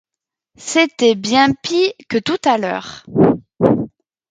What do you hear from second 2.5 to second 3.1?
l’heure.